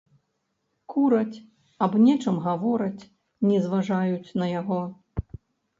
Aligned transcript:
Кураць, 0.93 1.41
аб 1.87 1.93
нечым 2.07 2.35
гавораць, 2.49 3.07
не 3.53 3.57
зважаюць 3.69 4.35
на 4.43 4.51
яго. 4.59 4.85